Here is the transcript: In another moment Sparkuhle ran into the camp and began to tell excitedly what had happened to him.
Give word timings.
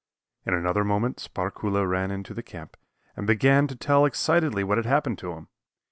In 0.47 0.55
another 0.55 0.83
moment 0.83 1.17
Sparkuhle 1.17 1.87
ran 1.87 2.09
into 2.09 2.33
the 2.33 2.41
camp 2.41 2.75
and 3.15 3.27
began 3.27 3.67
to 3.67 3.75
tell 3.75 4.03
excitedly 4.05 4.63
what 4.63 4.79
had 4.79 4.87
happened 4.87 5.19
to 5.19 5.33
him. 5.33 5.47